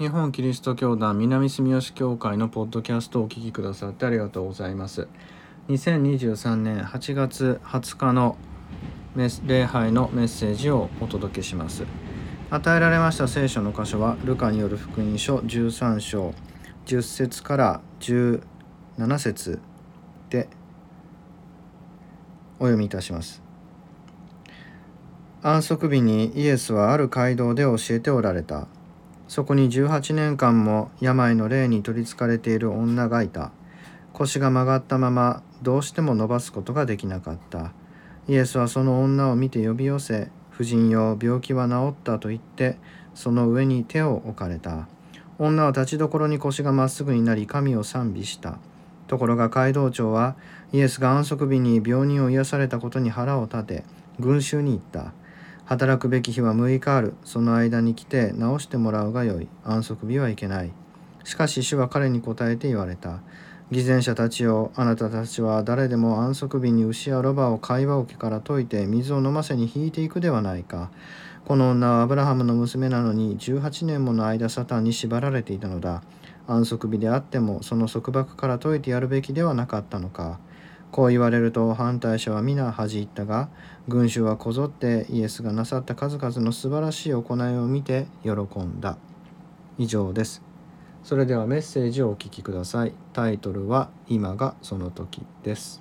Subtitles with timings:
[0.00, 5.08] 日本キリスト教団南住吉教会のポッドキャストをお聞きくださってありがとうございます。
[5.68, 8.38] 2023年8月20日の
[9.44, 11.84] 礼拝のメッセージをお届けします。
[12.48, 16.32] 与えられました聖書の箇所はルカによる福音書13章
[16.86, 18.40] 10節から17
[19.18, 19.60] 節
[20.30, 20.48] で
[22.58, 23.42] お読みいたします。
[25.42, 28.66] 安息日にイエスはある街道で教えておられた。
[29.30, 33.52] そこに18年間も病の霊に取りつかれている女がいた。
[34.12, 37.72] 腰が曲がったままどうしても伸ばすことができなかった。
[38.26, 42.76] イエスはその女を見て呼び寄せ婦人よ病気は治ったと言って
[43.14, 44.88] その上に手を置かれた。
[45.38, 48.58] 女は立ちどころに腰がまっすぐになり神を賛美した。
[49.06, 50.34] ところが街道長は
[50.72, 53.84] イエスが安息日に病人を癒されたことに腹を立て
[54.18, 55.12] 群衆に言った。
[55.70, 57.14] 働くべき日は6日ある。
[57.24, 59.46] その間に来て直してもらうがよい。
[59.62, 60.72] 安息日はいけない。
[61.22, 63.20] しかし主は彼に答えて言われた。
[63.70, 70.90] 偽善者たちよ、あなたたちは誰でも安息日に牛やロバを会話桶から解いて水を飲ませに引いていくではないか。
[71.44, 76.02] この女はアブラハムの娘なのに18年もの間サタンに縛られていたのだ。
[76.48, 80.40] 安息日であってもその束縛から解いてやるべきではなかったのか。
[80.92, 83.48] こう言われると反対者は皆恥じったが
[83.88, 88.98] 群衆はこぞってイエスがなさった数々の素晴らしい行いを見て喜んだ。
[89.78, 90.42] 以上です。
[91.02, 92.92] それではメッセージをお聞きください。
[93.12, 95.80] タイトルは今がその時です。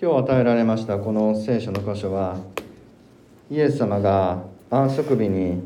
[0.00, 2.36] 今日与えられましたこの聖書の箇所は
[3.50, 5.62] イエス様が安息日に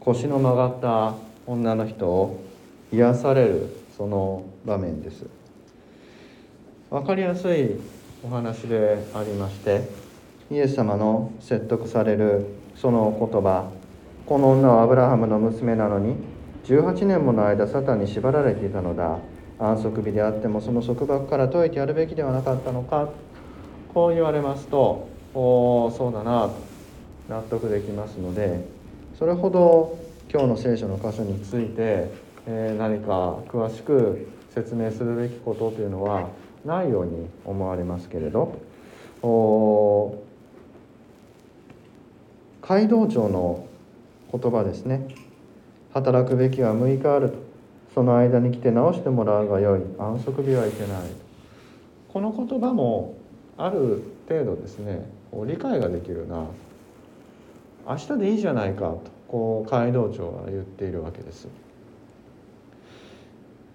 [0.00, 1.14] 腰の曲がった
[1.46, 2.42] 女の人を
[2.90, 5.26] 癒されるその場面です。
[6.90, 7.78] 分かりやすい
[8.24, 9.82] お話でありまして
[10.50, 13.70] イエス様の説得されるその言葉
[14.24, 16.16] この女はアブラハムの娘なのに
[16.64, 19.18] 18年もの間サタンに縛られていたのだ。
[19.60, 23.08] 安息日であってもその束縛から解いてやるべきではなかったのか
[23.92, 26.54] こう言われますとおおそうだなと
[27.28, 28.64] 納得できますので
[29.18, 29.98] それほど
[30.30, 36.28] 今日の聖書の箇所についてえ何か詳しく説明するべきことというのは
[36.64, 38.58] ないように思われますけれど。
[42.62, 43.66] 街道長の
[44.32, 45.08] 言葉ですね。
[45.92, 47.36] 働くべきは6日あると。
[47.94, 49.80] その間に来て直してもらうがよい。
[49.98, 51.02] 安息日はいけない
[52.12, 53.14] この言葉も
[53.56, 55.06] ある程度ですね。
[55.46, 56.46] 理解ができるな。
[57.86, 59.02] 明日でいいじゃないかと。
[59.28, 61.48] こう街道長は言っているわけです。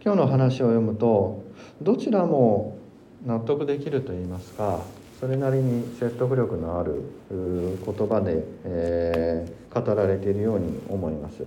[0.05, 1.45] 今日の話を読むと
[1.81, 2.77] どちらも
[3.25, 4.81] 納得できると言いますか
[5.21, 11.45] それなりに説得力のある言葉で、えー、語られているように思います。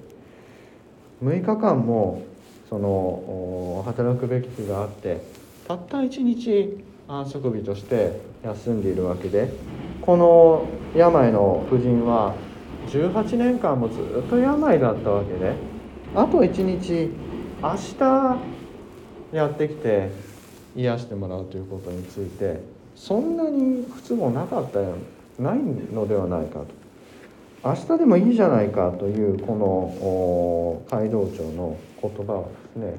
[1.23, 2.23] 6日間も
[2.71, 5.21] その働くべき日があって
[5.69, 9.51] たった1日安息日として休んでいるわけで
[10.01, 12.35] この病の婦人は
[12.89, 15.53] 18年間もずっと病だったわけで
[16.15, 17.26] あと1日
[17.63, 18.37] 明日
[19.33, 20.11] やってきて
[20.77, 22.61] 癒してもらうということについて
[22.95, 24.97] そんなに不都合なかったよ
[25.39, 26.67] ないのではないかと
[27.65, 32.95] 明日でもいいじゃないかというこの街道長の言葉はですね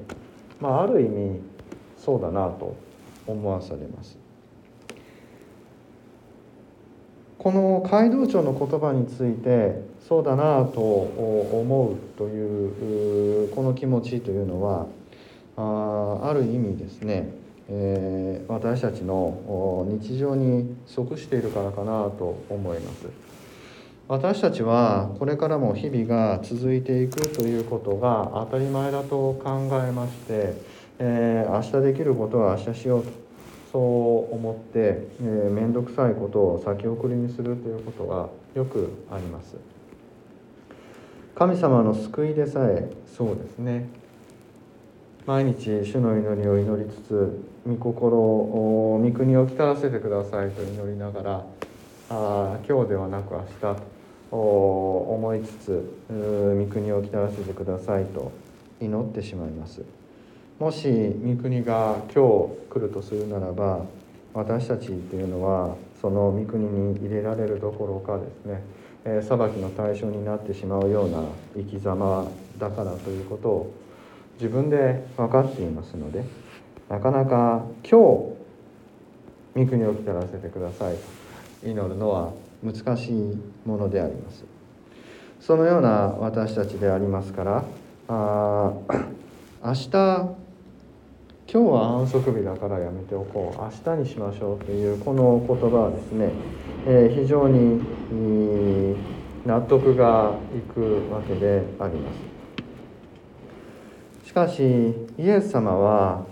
[0.59, 1.39] まあある意味
[1.97, 2.75] そうだなと
[3.27, 4.17] 思わされます。
[7.47, 14.85] この街道長の言葉についてそうだなと思うというこの気持ちというのは
[15.55, 17.29] あある意味ですね、
[17.69, 23.07] え、私たちの日常に即しているからかなと思います。
[24.09, 30.53] 私たちはこれからも日々が続いていくということが当たり前だと考えまして、
[30.99, 33.26] え、明日できることは明日しようと。
[33.77, 39.55] そう思って、えー、面倒くさいことを先送りにするということがよくあります。
[41.35, 43.87] 神様の救いでさえそうですね。
[45.27, 51.45] 毎日主の祈りを祈りつつ御心を御国を来たらせてくださいと祈りながら
[52.09, 53.81] あ今日ではなく明日
[54.31, 58.31] と思いつつ御国を来たらせてくださいと
[58.81, 59.83] 祈ってしまいます。
[60.59, 60.89] もし
[61.23, 63.85] 御国が今日来るとするならば
[64.33, 68.63] 私たちというのはその御国に入れられるどころかですね、
[69.05, 71.23] え裁きの対象になってしまうような
[71.55, 72.27] 生き様
[72.57, 73.73] だからということを
[74.35, 76.23] 自分で分かっていますので
[76.89, 78.35] なかなか今
[79.53, 80.99] 日御国を来たらせてくださいと。
[81.63, 82.31] 祈るのは
[82.63, 84.43] 難しいものであります。
[85.39, 87.63] そのような私たちでありますから
[88.07, 88.73] あ
[89.63, 90.46] 明日
[91.49, 93.61] 今日は安息日だからやめておこう。
[93.61, 96.29] 明日にしましょうというこの言葉はですね、
[96.85, 97.81] えー、非常に
[99.45, 102.11] 納得がいくわけでありま
[104.23, 104.27] す。
[104.27, 104.61] しかし
[105.17, 106.25] イエス様は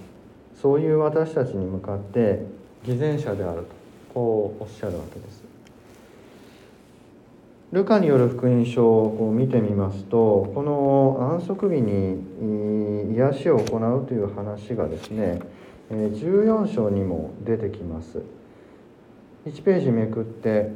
[0.62, 2.44] そういう私たちに向かって
[2.84, 3.68] 偽善者であると
[4.14, 5.45] こうおっしゃるわけです。
[7.72, 15.40] ルカによる福音書を見てみますとこの安息日に癒しを行うという話がですね
[15.90, 18.22] 14章にも出てきます
[19.46, 20.72] 1ページめくって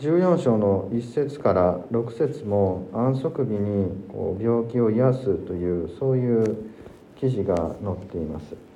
[0.00, 6.56] 14章の1節から6節も安息日にこう病気を癒すというそういう
[7.18, 8.73] 記事が載っています。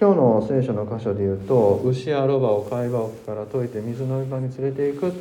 [0.00, 5.12] 今日の聖書の箇所で言うと牛やロバを貝羽桶から解いて水の場に連れていく。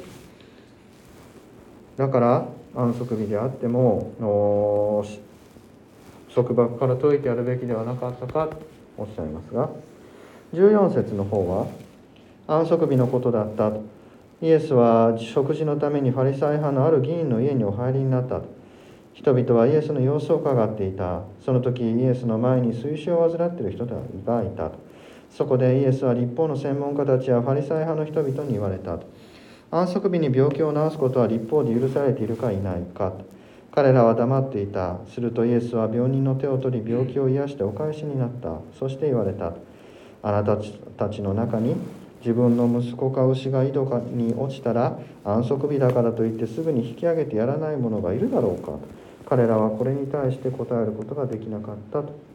[1.97, 5.03] だから安息日であっても
[6.33, 8.61] 束縛から解いてやるべきではなかったかと
[8.97, 9.69] おっしゃいますが。
[10.53, 11.67] 14節の方は
[12.47, 13.73] 安息日のことだった。
[14.41, 18.39] イエスは食事のためにファリサイ派のある議員の家にお入りになった。
[19.19, 21.23] 人々はイエスの様子を伺っていた。
[21.43, 24.71] その時イエスの前に水腫を患っている人がいた。
[25.29, 28.97] そこでイエスは立法の専門家たちやファリサイ派の人々に言われた。
[29.71, 33.11] 安息日に病気を治すことは立法で許されているかいないか。
[33.73, 34.99] 彼らは黙っていた。
[35.13, 38.61] するとイエスは病人の手を取り病気を癒してお返しになった。
[38.79, 39.51] そして言われた。
[40.23, 40.55] あなた
[40.97, 41.75] たちの中に
[42.21, 43.83] 自分の息子か牛が井戸
[44.13, 48.71] に落ちたら安息日だからといってすぐに引き上げてやらない者がいるだろうか。
[49.29, 52.29] 彼らはこれに対して答えることができなかったと。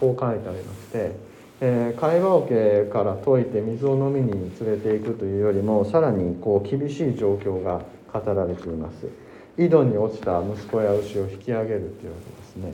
[0.00, 1.12] こう書いてありまして、
[1.60, 9.06] えー、会話桶から解いて水を飲みに連れていくというよりもさらにこう厳しい状況が語られています。
[9.58, 12.72] 井戸に落ちた息子や牛を引き上げるというわけですね。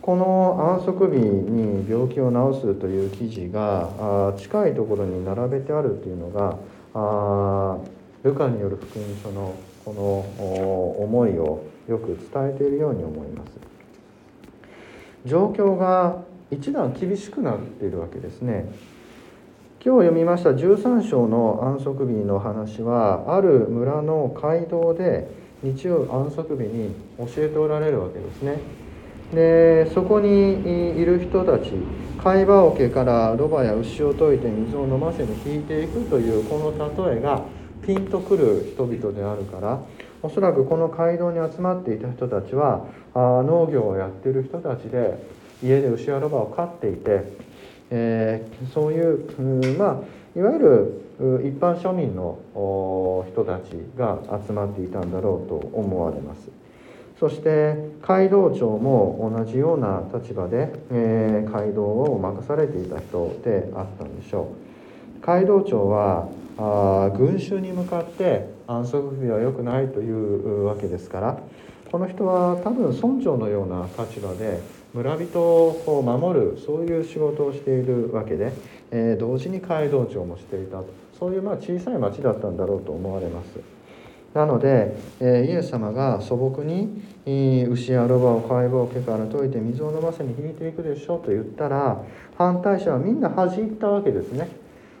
[0.00, 6.58] この安息日に病気を治すという記事が近いところに並べてあるというのが
[6.94, 7.78] あ
[8.22, 9.54] ルカによる福音書の
[9.84, 10.53] この
[11.04, 13.52] 思いをよく伝えているように思います。
[15.24, 18.66] 状況が一段厳しくなっているわけですね。
[19.84, 25.28] 今日読みました13章の安息日の話はある村の街道で
[25.62, 28.60] 日曜安息日に教えておられるわけですね。
[29.34, 31.72] でそこにいる人たち
[32.22, 37.42] 貝羽桶からロバや牛を解いて水を飲ませに引いていくというこの例えが
[37.84, 39.80] ピンとくる人々であるから
[40.24, 45.22] おそらくこの街道に集まっていた人たちはあ農業をやってる人たちで
[45.62, 47.24] 家で牛やロバを飼っていて、
[47.90, 51.00] えー、そういう、まあいわゆる
[51.46, 52.38] 一般庶民の
[53.30, 56.48] 人たちが集まっていたんだろうと思われます。
[57.20, 64.48] そして街道長も同じような立場で、えー、街道を任されていた人であったんでしょ
[65.20, 65.20] う。
[65.20, 71.38] 街道長はあ群衆に向かって安息日は良くないというわけですから
[71.90, 74.60] この人は多分村長のような立場で
[74.94, 78.52] 村人を守るそういう仕事をしているわけで、
[78.90, 80.82] えー、同時に街道長もしていた
[81.18, 83.74] そういうまあ小さい町だったんだろうと思われます。
[84.34, 87.04] なので、えイエス様が素朴に
[87.70, 92.02] 牛やロバを解剖家から解いて水を飲ませに引いていくでしょうと言ったら
[92.36, 94.48] 反対者はみんな恥じったわけですね。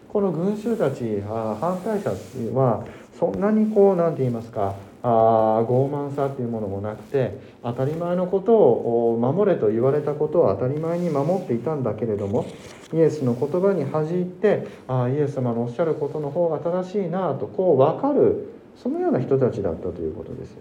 [0.08, 2.10] この群衆たち反対者
[2.54, 2.86] は
[3.18, 12.46] そんなにこう何て言いますかあ傲慢さっていうものもなくて当たり前のことを守れと言われたことを当たり前に守っていたんだけれども
[12.92, 18.48] イエスの言葉に恥じってあイエス様のおっしゃることの方が正しいなとこう分かる
[18.82, 20.56] そのような人たちだったということです。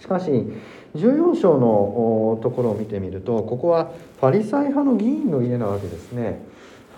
[0.00, 0.30] しかし
[0.94, 3.90] 14章のところを見てみるとここは
[4.20, 6.40] ファリサイ派の議員の家なわけですね。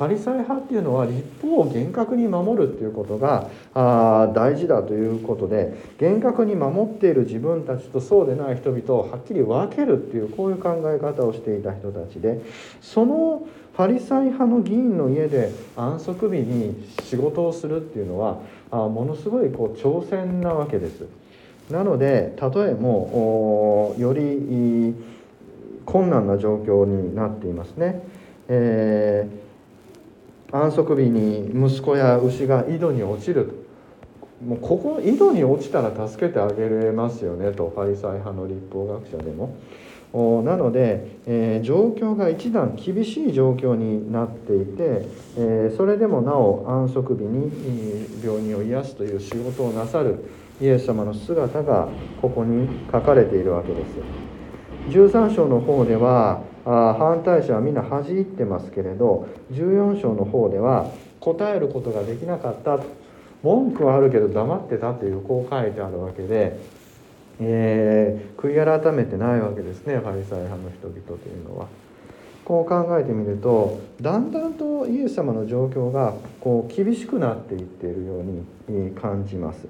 [0.00, 12.40] ファリサイ派っていうのは立法を厳格に守るっていうことがあ大事だということで厳格に守っている自分たちとそうでない人々をはっきり分けるっていうこういう考え方をしていた人たちで
[12.80, 18.40] そのファリサイ派の議員の家で安息日に仕事をするっていうのは
[18.70, 21.04] あものすごいこう挑戦なわけです。
[21.70, 24.94] なので例えもより
[25.84, 28.02] 困難な状況になっていますね。
[28.48, 29.49] えー
[30.52, 33.66] 安息日に息子や牛が井戸に落ちる
[34.44, 39.54] もうここ井戸に落ちたら助けてあげれますよねとファリサイ派の立法学者でも
[40.42, 50.24] なので、えー、状況が一段厳しい状況になっていて、えー、それでもなお安息日に病人を癒すという仕事をなさる
[50.60, 51.88] イエス様の姿が
[52.20, 54.30] ここに書かれているわけです。
[54.88, 60.90] 13章の方では反対者はみんな恥じってますけれど14章の方では
[61.20, 62.80] 答えることができなかった
[63.42, 66.58] 文句はあるけど黙ってたというこう書いてあるわけで、
[67.40, 71.68] えー、悔い改めてないわけですねファリサイ派の人々というのは。
[72.42, 78.24] こう考えてみるとだんだんとイエス様の状況がこう厳しくなっていっているよ
[78.68, 79.68] うに感じます。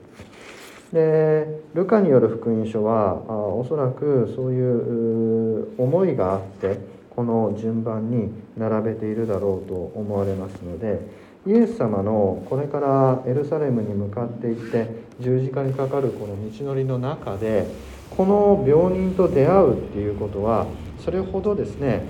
[0.93, 6.79] でルカによる福音書はあおそらくそういう思いがあって
[7.15, 11.01] この順番に並べているだろうと思われますので
[11.47, 14.89] イエス様のこれからエルサレムに向かっていって
[15.21, 17.67] 十字架にかかるこの道のりの中で
[18.11, 20.67] この病人と出会うっていうことは
[21.03, 22.03] それほどですね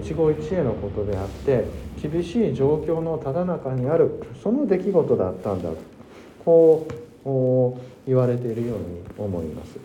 [0.00, 1.64] 一期一会のことであって
[2.00, 5.76] 厳しい状況のただ中にあるその出来事だったんだと。
[6.44, 7.06] こう
[8.06, 9.78] 言われているように思います。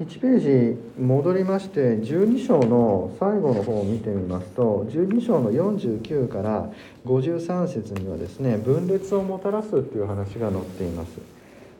[0.00, 6.70] 1ページ戻りまして12章の最後の方を見てみますと12章の49から
[7.04, 11.12] 53節にはですね分裂をもたらすっていう話が載っています。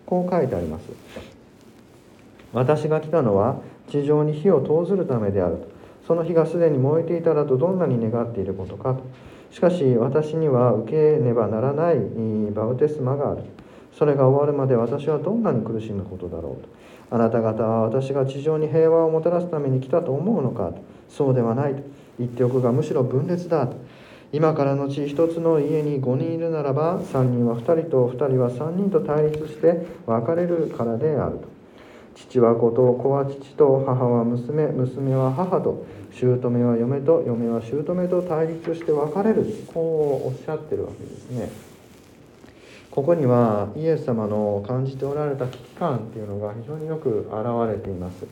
[0.06, 0.82] こう書いてあります。
[2.52, 3.60] 私が来たのは
[3.90, 5.72] 地上に火を投ずるためであると。
[6.06, 9.02] その火がすでに燃えていたらとどんなに願っていることかと。
[9.52, 11.97] しかし私には受けねばならない
[12.52, 13.42] バウテスマがある。
[13.97, 16.68] それが終わるまで私はどんなに苦しむことだろうと。
[17.14, 20.73] あなた方は私が地上に平和をもたらすために来たと思うのか
[21.11, 21.82] そうではないと。
[22.18, 23.76] 言っておくがむしろ分裂だと。
[24.32, 31.62] 今からのち一つの家に5人いるならば3人は2人と2人は3人と対立して別れるからであると。
[32.14, 39.47] 父は子と子は父と母は娘娘は母と姑は嫁と嫁は姑と対立して別れる。
[39.73, 41.50] こうおっしゃってるわけですね。
[42.90, 48.26] ここにはイエス様の感じておられた危機感っていうのが非常によく表れています。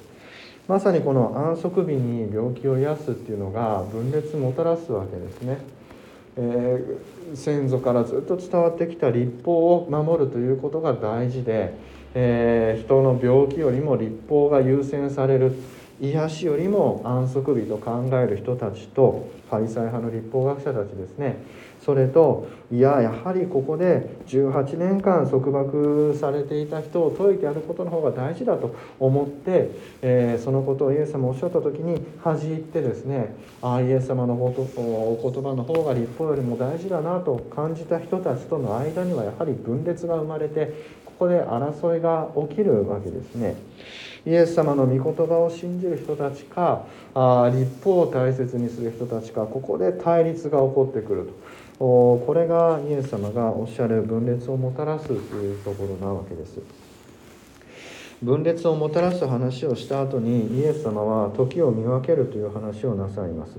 [0.69, 5.59] まさにこの安息日に病気を癒すっていうのが分裂もたらすわけですね、
[6.37, 11.75] えー、先祖からずっと伝わってきた立法を守るということが大事で、
[12.15, 15.53] えー、人の病気よりも立法が優先される
[16.01, 21.37] 癒しよりも安息日と考える人たちとパリサイ派の立法学者たちですね。
[21.85, 29.71] それといややはりここで18年間束縛されていた人を解いてやることの方が大事だと思って、
[30.03, 34.53] えー、そのことをイエス様おっしゃった時に恥じってですねああイエス様のお
[35.33, 43.55] 言葉の方が立法よりも大事だなと感じた人たちとの間にはやはり分裂が生まれてこで争いが起きるわけですね。
[44.27, 46.85] イエス様の御言葉を信じる人たちか
[47.15, 51.61] あ立法を大切にする人たちかここで対立が起こってくると。
[51.81, 56.61] これがイエス様がおっしゃる分裂をもたらすというところなわけです
[58.23, 63.57] 分裂をもたらす話をした後にイエス様は時を見分けるという話をなさいます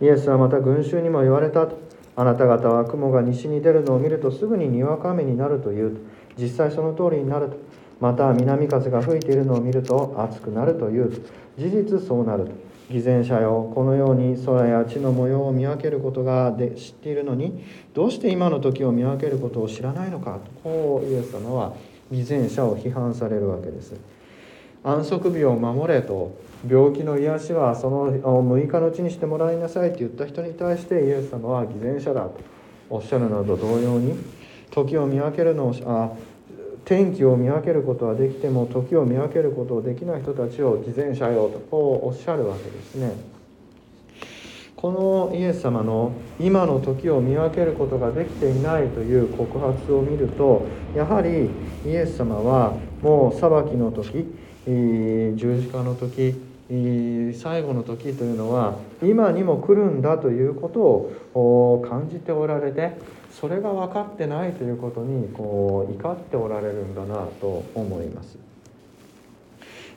[0.00, 1.78] イエスはまた群衆にも言われたと
[2.16, 6.00] あなた方は雲が西に出るのを見るとすぐににわか雨になるというと
[6.38, 7.56] 実際その通りになると。
[8.00, 11.10] また南風が吹いているのを見ると暑くなるという。
[11.58, 12.52] 事実そうなると。
[12.90, 20.38] 偽善者よこのように空や地の模様を見分けることがで知っているのにどうして今の時を見分けることを知らないのか。
[20.44, 21.74] とこうイエス様は
[22.10, 23.94] 偽善者を批判されるわけです。
[24.84, 32.40] 安息日を守れと病気の癒しはその6日のうちにしてもらいなさいと言った人に対してイエス様は偽善者だと
[32.88, 34.14] おっしゃるのと同様に
[34.70, 36.10] 時を見分けるのをあ
[36.88, 43.12] 天気を見分けることはできても時を見分けることをできない人たちを偽善者よとこうおっしゃるわけですね。
[44.74, 51.50] このイエス様の今の時を見分けることができていないという告発を見るとやはり
[51.84, 54.32] イエス様はもう裁きの時
[54.64, 56.40] 十字架の時
[57.34, 60.80] 最後の時というのは今にも来るんだということ
[61.38, 62.92] を感じておられて
[63.32, 68.38] それが分かってないということにこう怒っておられるんだなと思います。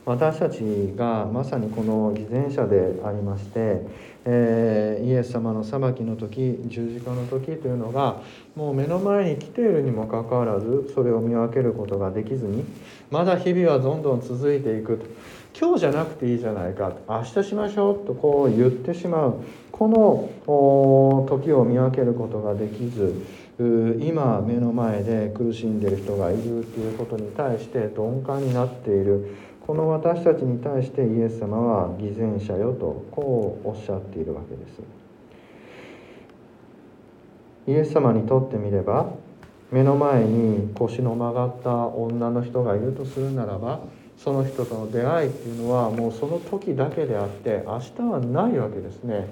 [0.04, 0.60] 私たち
[0.96, 3.86] がまさにこの偽善者でありまして、
[4.26, 8.22] えー、イエス様の裁きの時十字架の時というのが
[8.56, 12.66] もう目の前に来ているにもかかわらずそれを見分けることができずに
[13.12, 15.06] まだ日々はどんどん続いていくと。
[15.60, 16.94] 今日じゃなくていいじゃないか。
[17.08, 19.36] 明日しましょうとこう言ってしまう。
[19.72, 23.16] この時を見分けることができず
[24.00, 29.36] 今目の前で苦しんでいる人がいるということに対して鈍感になっている。
[29.66, 34.82] この私たちに対してイエス様は偽善者よとこうおっしゃっているわけです。
[37.68, 39.12] イエス様にとってみれば
[39.72, 43.82] 目の前に腰の曲がった女の人がいるとするならば
[44.24, 49.28] その人との出会いっていうのはもうその時だけであって明日はないわけですね。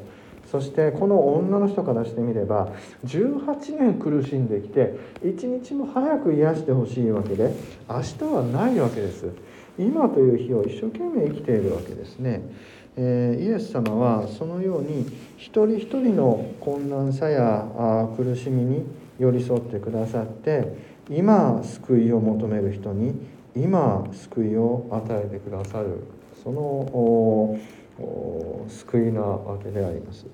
[0.51, 2.69] そしてこの女の人からしてみれば
[3.05, 7.53] 18年苦しんできて一日も早く癒してほしいわけで
[7.87, 9.31] 明日はないわけです。
[9.77, 12.41] 今という日を一生懸命生きているわけですね、
[12.97, 15.05] えー、イエス様はそのように
[15.37, 17.65] 一人一人の困難さや
[18.17, 18.83] 苦しみに
[19.17, 20.75] 寄り添ってくださって
[21.09, 26.03] 今救いを求める人に今救いを与えてくださる
[26.43, 27.57] その
[28.67, 30.25] 救いなわけであります。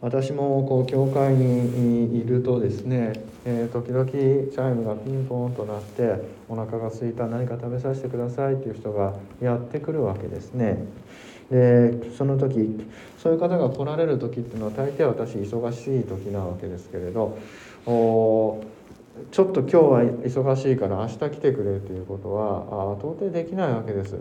[0.00, 3.14] 私もこう教会にいるとですね、
[3.46, 10.84] えー、時々チャイムがピンポンとなってお腹が空いた何か食べさせてくださいっていう人がやってくるわけですね。
[11.50, 12.86] でその時
[13.18, 17.38] そういう方が来られる時っていうのは大抵私忙しい時なわけですけれど
[17.86, 18.62] お
[19.30, 24.18] ちょっと今日は忙しいから明日来てくれということは到底できないわけです。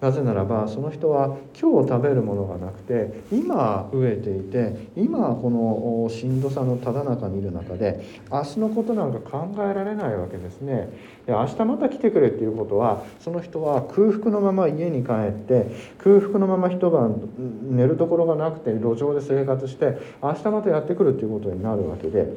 [0.00, 10.90] なぜならばその人は今日食べるものがなくて今飢えていて今このしんどさのただ中にいる中で明日のことなんか考えられないわけですね。
[11.26, 17.30] で明日また来てくれっていうことはその人は空腹のまま家に帰って空腹のまま一晩
[17.70, 22.34] 寝るところがなくて路上で生活して明日またやってくるっていうことになるわけで。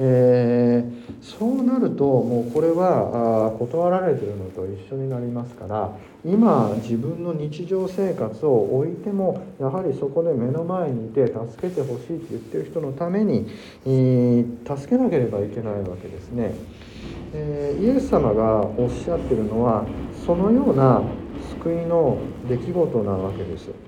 [0.00, 5.90] えー、そうなるともうこれはあ断られてるのと一緒になりますから
[6.24, 13.48] 今自分の日常生活を置いてもやはりそこで目の前にいて助けてほしいって言ってる人のために、
[13.86, 16.52] えー、助けなければいけないわけですね。
[17.34, 19.84] えー、イエス様がおっしゃってるのは
[20.24, 21.02] そのような
[21.60, 23.87] 救いの出来事なわけです。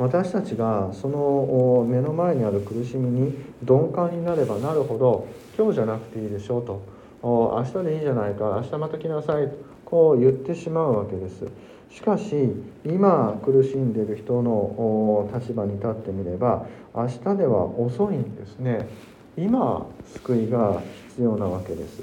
[0.00, 5.28] 私たちがその目の前にある苦しみに鈍感になればなるほど
[5.58, 6.82] 今日じゃなくていいでしょうと。
[7.22, 11.44] 明日でいいじゃないか明日また来なさいとこう言ってしまうわけです。
[11.90, 12.50] しかし
[12.86, 18.88] 今苦しんでいる人の立場に立ってみれば明日では遅いんですね。
[19.36, 22.02] 今救いが必要なわけです。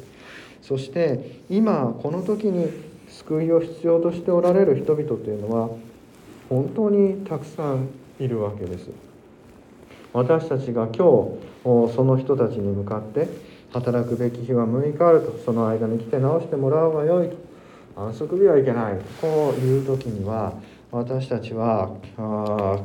[0.62, 2.69] そして今この時に
[3.08, 5.69] 救いを必要としておられる人々というのは
[6.49, 8.89] 本当にたくさんいるわけです。
[10.13, 10.95] 私たちが今日
[11.63, 13.27] その人たちに向かって
[13.71, 17.36] 働くべき日は6日あるとその間に来て直してもらうがよいと。
[17.97, 18.99] 安息日はいけない。
[19.21, 20.53] こういう時には
[20.91, 22.79] 私たちはあ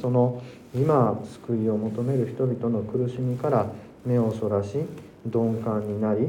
[0.00, 0.42] その
[0.74, 3.66] 今救いを求める人々の苦しみから
[4.04, 4.78] 目をそらし
[5.24, 6.28] 鈍感になり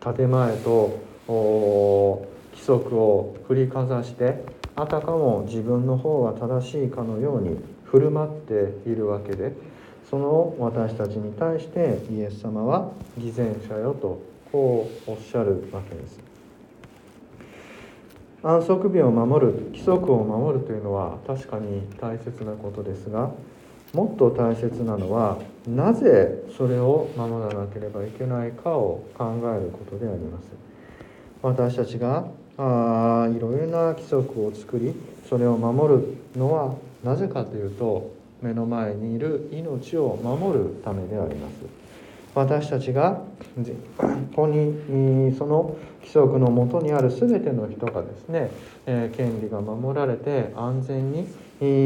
[0.00, 1.00] 建前と
[2.52, 4.44] 規則を振りかざして
[4.76, 9.52] あたかも自分の方が正しいかのように振る舞っているわけで
[10.08, 16.20] その私たちに対してイエス様は偽善者よとこうおっしゃるわけです。
[18.42, 23.30] 安息日を守る規則を守るというのは確かに大切なことですが
[23.94, 25.38] もっと大切なのは
[25.68, 30.46] なぜそれを守らなければいけないかを考えることであります。
[31.42, 32.26] 私たちが
[32.56, 34.94] あいろいろな規則を作り
[35.28, 41.82] それを守るのはなぜかというと目の前にいる命を守るためであります。
[42.34, 43.20] 私たちが
[43.98, 48.50] ここ にその規則のもとにある全ての人がですね、
[48.86, 51.26] え権利が守られて安全に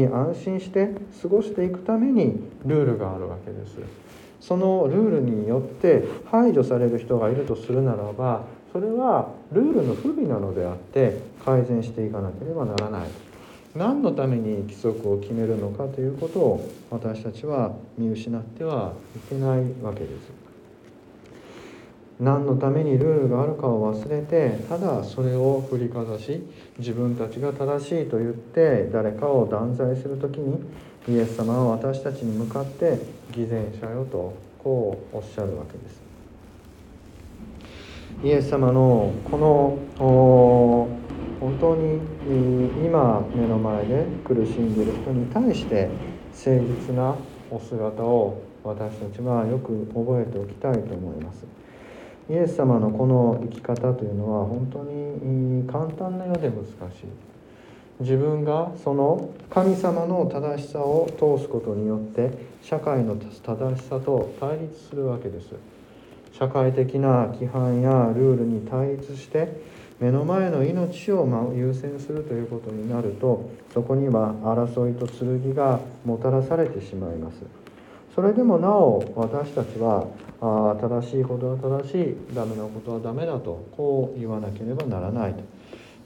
[0.07, 0.89] 安心して
[1.21, 3.77] 過ごしていくためにルールがあるわけです。
[4.39, 8.43] そのルールによって排除される人がいるとするならば
[8.77, 13.07] それはルールの不備なのであって改善していかなければならない。
[13.73, 20.31] 何のために規則を決めるのかということを私たちは見失ってはいけないわけです。
[22.19, 26.43] 何のためにルールがあるかを忘れてただそれを振りかざし
[26.77, 30.61] 自分たちが正しいと言って誰かを断罪する時に
[31.09, 32.99] イエス様は私たちに向かって
[33.31, 36.06] 偽善者よとこうおっしゃるわけです。
[38.23, 39.77] イエス様のこの
[41.39, 41.99] 本当に
[42.83, 45.87] 今目の前で苦しんでいる人に対して
[46.33, 46.49] 誠
[46.89, 47.15] 実な
[47.51, 51.45] お姿を私たちはよく覚えておきたいと思います。
[52.29, 57.05] イエス様のこの生き方というのは本当に簡単なようで難しい。
[57.99, 62.31] 自分がその神様の正しさを通すことによって
[62.63, 65.53] 社会の正しさと対立するわけです。
[66.37, 69.59] 社会的な規範やルールに対立して
[69.99, 77.37] 目の前の命を優先するということになるとそこには争いと剣がもたらされてしまいます。
[78.13, 80.07] それでもなお私たちは
[80.41, 85.41] あ正しいことは正しいダメなことはダメだとこう言わなければならないと。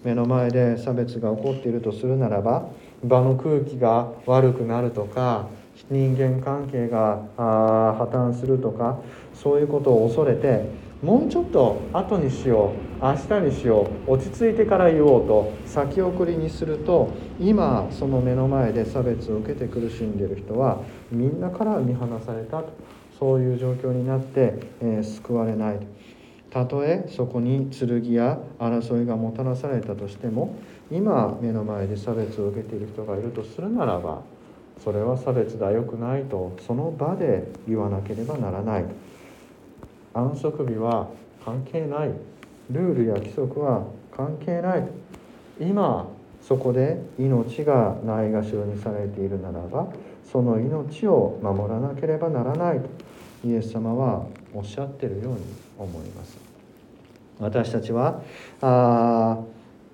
[0.04, 2.70] 目の前で差別が起こっているとするならば
[3.04, 5.48] 場の空気が悪くなるとか
[5.90, 9.00] 人間関係が破綻するとか
[9.42, 10.70] そういうことを恐れて
[11.02, 22.72] もうちょっと後にしよう明日にしよう落ち着いてから言おうと先送りにすると今その目の前で差別を受けて苦しんでいる人はみんなから見放されたと
[23.18, 25.80] そういう状況になって、えー、救われない。
[26.52, 30.56] たとえそこに剣や争いがもたらされたとしても
[30.92, 34.22] 今目の前で差別を受けている人がいるとするならば
[34.84, 38.86] それは差別だよくないとその場で言わなければならない。
[40.14, 41.08] 安息日は
[41.44, 42.12] 関係ない。
[42.70, 43.84] ルールや規則は
[44.16, 44.88] 関係ない。
[45.60, 46.08] 今
[46.42, 49.88] そこで命がないがしろにされているならば
[50.24, 52.80] その命を守らなければならない。
[52.80, 52.90] と
[53.44, 55.40] イエス様はおっしゃってるように
[55.78, 56.38] 思います。
[57.40, 58.22] 私たちは
[58.62, 59.40] あ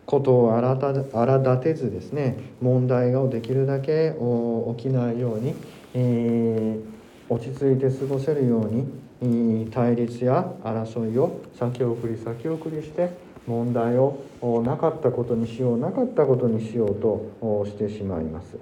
[0.05, 4.13] ことを荒立てずですね問題をできるだけ
[4.77, 5.53] 起きないように、
[5.93, 6.96] えー、
[7.29, 13.09] 落ち着いて過ごせるように対立や争いを先送り先送りして
[13.45, 14.17] 問題を
[14.63, 18.57] なかったことにしようなかったことにしようとしてしまいます。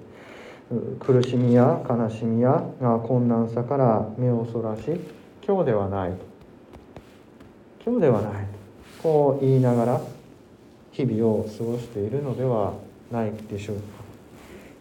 [0.98, 2.60] 苦しみや悲しみや
[3.06, 5.00] 困難さから目をそらし
[5.46, 6.12] 今日ではない
[7.84, 8.46] 今日ではない
[9.00, 10.00] こう言いながら
[10.90, 12.72] 日々を過ごしているのでは
[13.12, 14.05] ないでしょうか。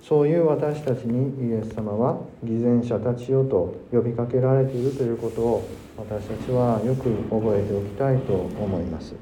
[0.08, 9.16] そういう私たちにイエス様は偽善者たちよと呼びかけられているということを私たちはよく覚えておきたいと思います。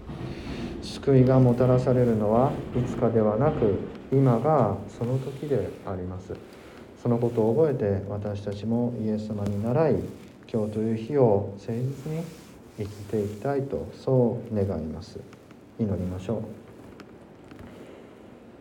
[0.82, 3.80] 救いがもたらされるのはいつかではなく
[4.12, 6.34] 今がその時であります。
[7.02, 9.96] そのことを覚えて私たちもイエス様に倣い
[10.52, 12.24] 今日という日を誠実に
[12.78, 15.17] 生きていきたいとそう願います。
[15.80, 16.41] 祈りましょう。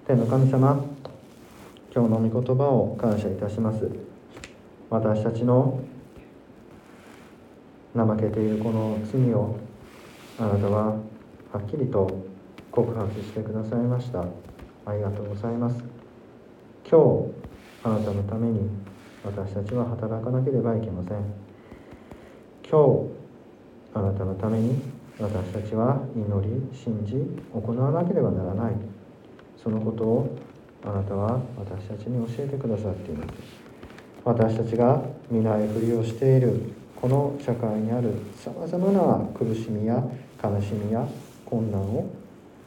[0.06, 0.84] 天の神様
[1.94, 3.86] 今日の御言葉を感謝いたします。
[4.88, 5.78] 私たちの
[7.94, 9.56] 怠けているこの罪を
[10.38, 10.96] あなたはは
[11.58, 12.08] っきりと
[12.70, 14.24] 告白してくださいました。
[14.86, 15.84] ありがとうございます。
[16.90, 17.30] 今日
[17.84, 18.70] あなたのために
[19.22, 21.18] 私たちは働かなければいけません。
[22.70, 23.10] 今日
[23.92, 24.80] あなたのために
[25.20, 27.16] 私たちは祈り信じ
[27.52, 28.76] 行わなければならない。
[29.62, 30.38] そのことを
[30.84, 33.32] あなたは私たちに教えてくださっています。
[34.24, 40.02] 私たちが見ないふりをしているこの社会にあるさまざまな苦しみや
[40.42, 41.06] 悲しみや
[41.44, 42.08] 困難を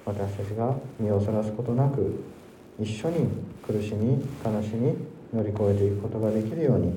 [0.05, 2.23] 私たちが身をそらすことなく
[2.79, 3.27] 一緒に
[3.65, 4.93] 苦しみ悲しみ
[5.33, 6.93] 乗り越えていくことができるように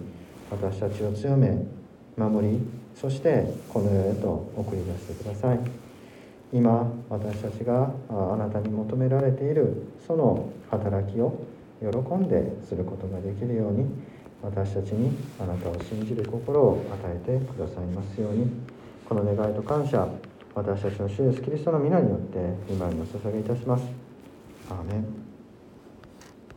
[0.50, 1.56] 私たちを強め
[2.16, 2.58] 守り
[2.96, 5.87] そしてこの世へと送り出してください。
[6.52, 11.44] 今私たちがあなたに求められているその働きを
[11.80, 13.86] 喜んですることができるように
[14.42, 18.50] 私たちにあなたを信じる心を与えてくださいますように
[19.08, 20.08] この願いと感謝
[20.54, 22.38] 私たちの主イエスキリストの皆によって
[22.70, 23.84] 今にお捧げいたします。
[24.70, 25.27] アーメン